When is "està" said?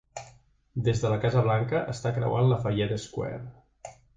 1.95-2.15